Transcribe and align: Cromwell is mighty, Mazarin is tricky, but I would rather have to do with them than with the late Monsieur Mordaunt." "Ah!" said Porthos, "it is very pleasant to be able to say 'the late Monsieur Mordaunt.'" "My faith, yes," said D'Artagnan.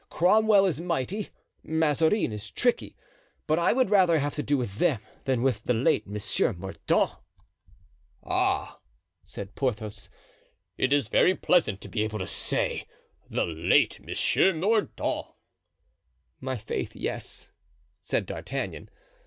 Cromwell 0.09 0.65
is 0.65 0.81
mighty, 0.81 1.29
Mazarin 1.61 2.31
is 2.33 2.49
tricky, 2.49 2.95
but 3.45 3.59
I 3.59 3.71
would 3.71 3.91
rather 3.91 4.17
have 4.17 4.33
to 4.33 4.41
do 4.41 4.57
with 4.57 4.79
them 4.79 4.99
than 5.25 5.43
with 5.43 5.65
the 5.65 5.75
late 5.75 6.07
Monsieur 6.07 6.53
Mordaunt." 6.53 7.19
"Ah!" 8.23 8.79
said 9.23 9.53
Porthos, 9.53 10.09
"it 10.75 10.91
is 10.91 11.07
very 11.07 11.35
pleasant 11.35 11.81
to 11.81 11.87
be 11.87 12.01
able 12.03 12.17
to 12.17 12.25
say 12.25 12.87
'the 13.29 13.45
late 13.45 13.99
Monsieur 13.99 14.53
Mordaunt.'" 14.53 15.27
"My 16.39 16.57
faith, 16.57 16.95
yes," 16.95 17.51
said 18.01 18.25
D'Artagnan. 18.25 18.89